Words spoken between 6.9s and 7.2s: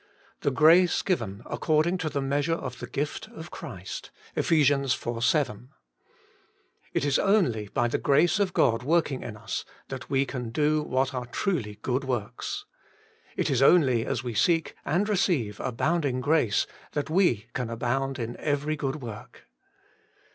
It is